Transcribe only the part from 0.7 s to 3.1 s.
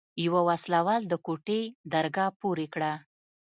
وال د کوټې درګاه پورې کړه.